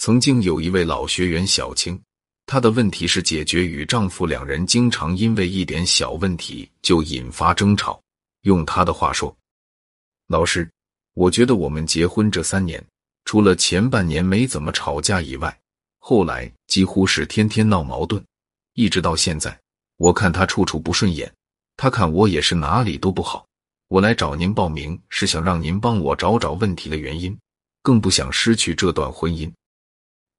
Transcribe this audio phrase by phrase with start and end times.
[0.00, 2.00] 曾经有一位老学员小青，
[2.46, 8.00] 她的问题是解决与丈夫两人经常因为一点小问题就引发争吵。
[8.44, 9.36] 用她的话说
[10.26, 10.66] ：“老师，
[11.12, 12.82] 我觉得我们结婚这三年，
[13.26, 15.54] 除了前半年没怎么吵架以外，
[15.98, 18.24] 后来几乎是天天闹矛盾，
[18.72, 19.54] 一直到现在，
[19.98, 21.30] 我看他处处不顺眼，
[21.76, 23.44] 他看我也是哪里都不好。
[23.88, 27.38] 我来找您报名是想让您帮我找找问题的原因，
[27.82, 29.52] 更不想失去这段婚姻。”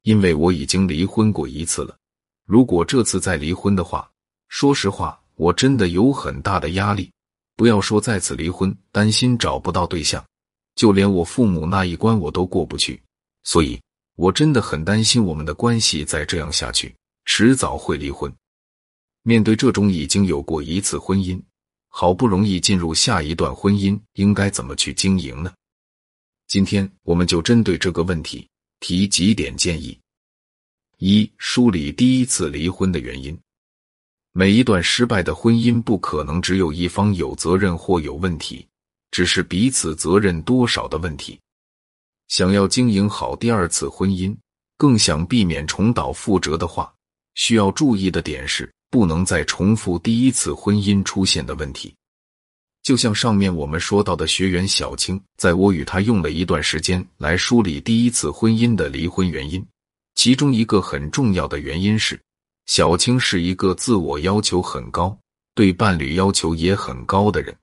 [0.03, 1.95] 因为我已经离婚过一次了，
[2.45, 4.09] 如果这次再离婚的话，
[4.47, 7.11] 说实话，我真的有很大的压力。
[7.55, 10.25] 不要说再次离婚，担心找不到对象，
[10.75, 12.99] 就连我父母那一关我都过不去。
[13.43, 13.79] 所以，
[14.15, 16.95] 我真的很担心我们的关系再这样下去，
[17.25, 18.33] 迟早会离婚。
[19.21, 21.39] 面对这种已经有过一次婚姻，
[21.89, 25.53] 好不容易进入下一段婚姻，应该怎么去经营呢？
[26.47, 28.47] 今天我们就针对这个问题。
[28.81, 29.97] 提几点建议：
[30.97, 33.37] 一、梳理第一次离婚的原因。
[34.33, 38.67] 每一段失败的婚姻不可能只有一方有责任或有问题，
[39.11, 41.39] 只是彼此责任多少的问题。
[42.27, 44.35] 想要经营好第二次婚姻，
[44.77, 46.91] 更想避免重蹈覆辙的话，
[47.35, 51.93] 需要注意的点是，不能再重复第一次婚姻出现的问题。
[52.83, 59.63] 就像上面我们说到的学员小青，在我与她用了一段时间来梳理第一次婚姻的离婚原因，
[60.15, 62.19] 其中一个很重要的原因是，
[62.65, 65.15] 小青是一个自我要求很高、
[65.53, 67.55] 对伴侣要求也很高的人。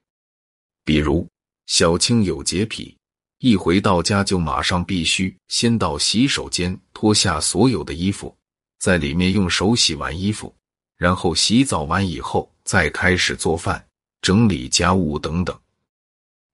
[0.85, 1.29] 比如，
[1.67, 2.97] 小青有洁癖，
[3.41, 8.33] 一回到家就马上必须先到洗手间脱下所有的衣服，
[8.79, 10.55] 在里面用手洗完衣服，
[10.97, 13.85] 然后洗澡完以后再开始做饭。
[14.29, 15.59] 整理家务等等，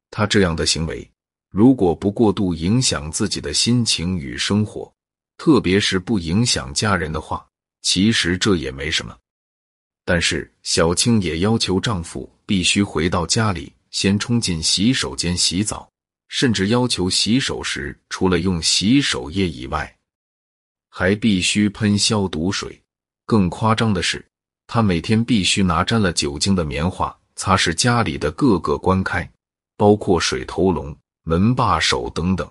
[0.09, 1.11] 他这样的行为，
[1.51, 4.95] 如果不过度影响自己的心情与生活，
[5.39, 7.45] 特别是不影响家人的话，
[7.83, 9.19] 其实这也没什么。
[10.05, 15.91] 但是小青也要求丈夫必须回到家里先冲进洗手间洗澡，
[16.29, 19.93] 甚至要求洗手时除了用洗手液以外，
[20.91, 22.81] 还必须喷消毒水。
[23.27, 24.25] 更夸张的是，
[24.69, 27.19] 她每天必须拿沾了酒精的棉花。
[27.37, 29.29] 擦拭家里的各个关开，
[29.77, 32.51] 包括水头龙、门把手等等。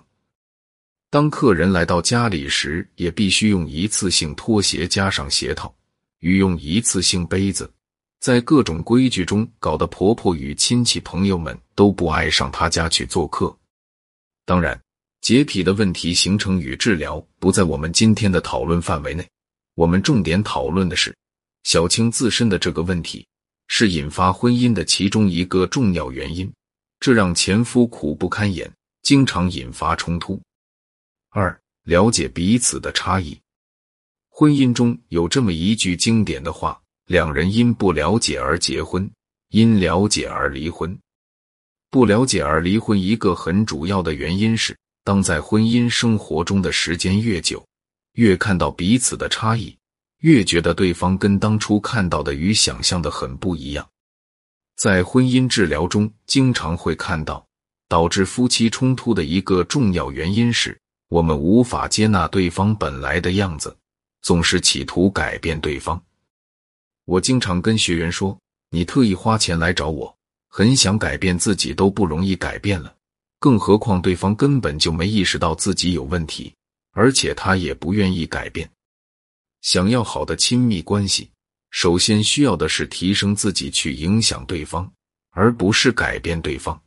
[1.10, 5.72] 当客人来到家里时，也必须用一次性拖鞋加上鞋套，
[6.20, 7.70] 与用一次性杯子。
[8.20, 13.54] 在各种规矩中，搞得婆婆与亲戚朋友们都不爱上她家去做客。
[14.44, 14.80] 当然，
[15.20, 19.26] 洁癖的问题形成与治疗不在我们今天的讨论范围内。
[19.74, 21.14] 我们重点讨论的是
[21.62, 23.26] 小青自身的这个问题。
[23.66, 26.52] 是引发婚姻的其中一个重要原因，
[27.00, 28.70] 这让前夫苦不堪言，
[29.02, 30.40] 经常引发冲突。
[31.30, 33.38] 二、了解彼此的差异。
[34.28, 39.08] 婚姻中有这么一句经典的话：“两人因不了解而结婚，
[39.50, 40.96] 因了解而离婚。”
[41.90, 47.64] 不了解而离婚，一个很主要的原因是，当在婚姻生活中的时间越久，
[48.14, 49.76] 越看到彼此的差异。
[50.24, 53.86] 越觉得对方跟当初看到的与想象的很不一样，
[54.74, 57.46] 在婚姻治疗中，经常会看到
[57.90, 60.80] 导致夫妻冲突的一个重要原因是，
[61.10, 63.76] 我们无法接纳对方本来的样子，
[64.22, 66.02] 总是企图改变对方。
[67.04, 68.34] 我经常跟学员说
[68.72, 70.16] ：“你特意花钱来找我，
[70.48, 72.96] 很想改变自己都不容易改变了，
[73.38, 76.50] 更何况对方根本就没意识到自己有问题，
[76.92, 78.66] 而且他也不愿意改变。”
[79.64, 81.30] 想要好的亲密关系，
[81.70, 84.92] 首先需要的是提升自己，去影响对方，
[85.30, 86.78] 而不是改变对方。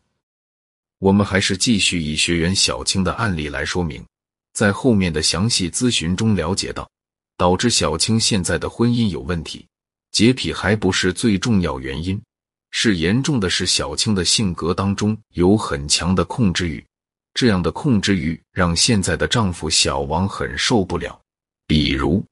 [0.99, 4.05] 我们还是继续以学员小青的案例来说明，
[4.53, 6.87] 在后面的详细咨询中了解到，
[7.35, 9.65] 导致小青现在的婚姻有问题，
[10.11, 12.21] 洁癖还不是最重要原因，
[12.69, 16.85] 是严重的是小青的性格当中有很强的控制欲，
[17.33, 21.19] 这样的控制欲让现在的丈夫小王很受不了，
[21.65, 22.23] 比如。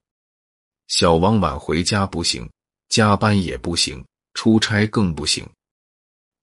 [0.87, 2.47] 小王晚回家不行，
[2.89, 4.03] 加班也不行，
[4.35, 5.47] 出差更不行。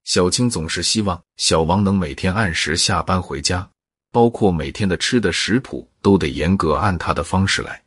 [0.04, 3.68] 小青总是希望小王能每天按时下班回家，
[4.10, 7.80] 包括每天的吃的食谱都得严格按他的方式来，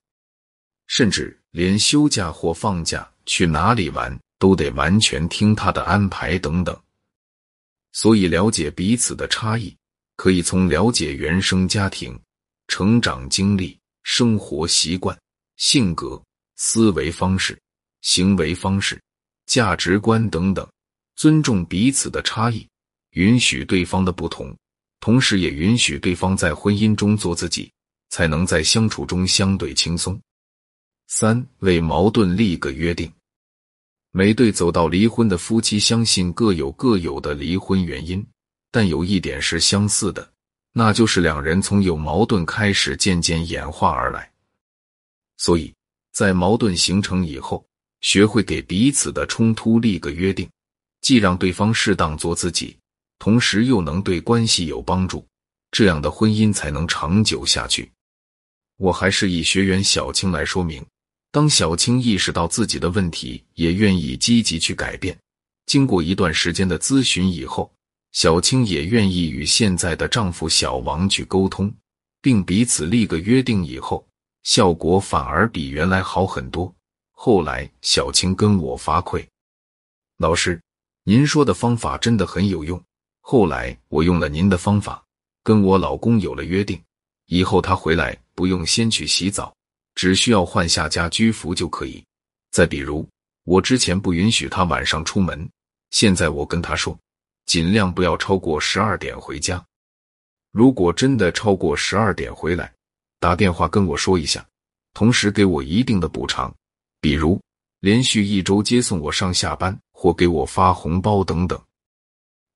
[0.88, 6.78] 甚至连休假或放假去哪里玩都得完全听他的安排等等。
[7.92, 9.76] 所以，了解彼此的差异，
[10.16, 12.18] 可以从了解原生家庭、
[12.70, 15.18] 成长经历、生活习惯、
[15.58, 16.22] 性格。
[16.56, 17.58] 思维方式、
[18.02, 19.02] 行为方式、
[19.46, 20.68] 价值观等等，
[21.16, 22.68] 尊重彼此的差异，
[23.12, 24.56] 允许对方的不同，
[25.00, 27.72] 同时也允许对方在婚姻中做自己，
[28.10, 30.20] 才能在相处中相对轻松。
[31.08, 33.12] 三、为矛盾立个约定。
[34.12, 38.26] 每对走到离婚的夫妻，相信各有各有的离婚原因，
[38.72, 40.32] 但有一点是相似的，
[40.72, 44.32] 那就是两人从有矛盾开始，渐渐演化而来。
[45.36, 45.75] 所以
[46.16, 47.68] 在矛盾形成以后，
[48.00, 50.50] 学会给彼此的冲突立个约定，
[51.02, 52.78] 既让对方适当做自己，
[53.20, 55.28] 同时又能对关系有帮助，
[55.72, 57.92] 这样的婚姻才能长久下去。
[58.78, 60.82] 我还是以学员小青来说明。
[61.34, 65.18] 当小青意识到自己的问题，也愿意积极去改变。
[65.66, 67.70] 经过一段时间的咨询以后，
[68.14, 71.70] 小青也愿意与现在的丈夫小王去沟通，
[72.22, 73.66] 并彼此立个约定。
[73.66, 74.08] 以后
[74.46, 76.74] 效果反而比原来好很多。
[77.12, 79.26] 后来小青跟我发馈
[80.18, 80.62] ：“老师，
[81.04, 82.82] 您说的方法真的很有用。
[83.20, 85.04] 后来我用了您的方法，
[85.44, 86.82] 跟我老公有了约定，
[87.26, 89.54] 以后他回来不用先去洗澡。”
[89.96, 92.04] 只需要换下家居服就可以。
[92.52, 93.08] 再比如，
[93.46, 95.50] 我之前不允许他晚上出门，
[95.92, 97.00] 现在我跟他说，
[97.46, 99.66] 尽量不要超过十二点回家。
[100.52, 102.75] 如果真的超过十二点回来，
[103.26, 104.46] 打电话跟我说一下，
[104.94, 106.54] 同时给我一定的补偿，
[107.02, 107.42] 比如
[107.80, 111.60] 连续一周接送我上下班，或给我发红包等等。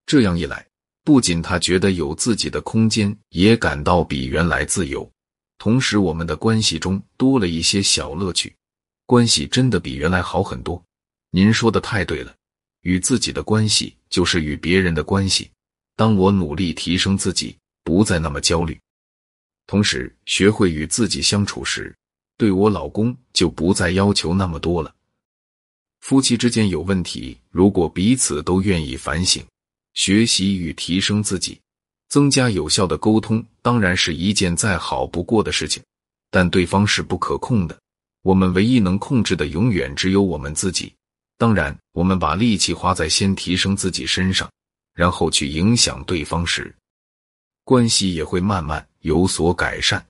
[0.05, 0.63] 这样一来，
[1.03, 5.11] 不仅他觉得有自己的空间，也感到比原来自由。
[5.57, 8.55] 同时，我们的关系中多了一些小乐趣，
[9.07, 10.79] 关系真的比原来好很多。
[11.31, 12.31] 您说的太对了，
[12.81, 15.49] 与自己的关系就是与别人的关系。
[15.95, 18.79] 当我努力提升自己，不再那么焦虑，
[19.69, 21.95] 同时学会与自己相处时，
[22.37, 24.91] 对我老公就不再要求那么多了。
[25.99, 29.45] 夫妻之间有问题，如果彼此都愿意反省、
[29.93, 31.59] 学习与提升自己。
[32.07, 35.83] 增加有效的沟通当然是一件再好不过的事情，
[36.31, 37.79] 但对方是不可控的。
[38.23, 40.91] 我们唯一能控制的永远只有我们自己。
[41.37, 44.49] 当然，我们把力气花在先提升自己身上，
[44.95, 46.75] 然后去影响对方时，
[47.69, 50.03] 关系也会慢慢有所改善。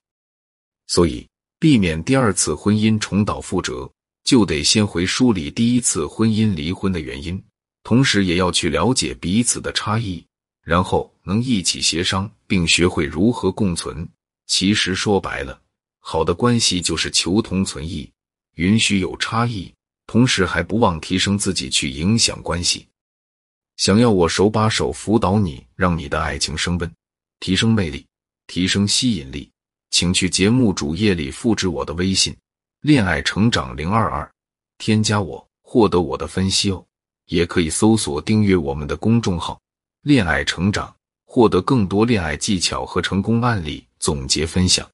[0.86, 1.28] 所以，
[1.58, 3.86] 避免第二次婚姻重蹈覆辙，
[4.24, 7.44] 就得先回梳理第一次婚姻离婚的原因，
[7.82, 10.24] 同时也要去了解彼此的差异。
[10.62, 14.08] 然后能一起协商，并学会如何共存。
[14.46, 15.60] 其实说白了，
[15.98, 18.10] 好的关系就是求同存异，
[18.54, 19.70] 允许有差异，
[20.06, 22.86] 同时还不忘提升自己去影响关系。
[23.76, 26.90] 想要我手把手辅导你，让你的爱情升温，
[27.40, 28.06] 提升魅力，
[28.46, 29.50] 提升吸引力，
[29.90, 32.36] 请去节目主页里复制我的微信
[32.80, 34.30] “恋爱成长零二二”，
[34.78, 36.84] 添加我，获得我的分析哦。
[37.26, 39.60] 也可以搜索订阅我们的公众号。
[40.02, 40.92] 恋爱成长，
[41.24, 44.88] 获得更多恋爱技巧和成功案例总结分享。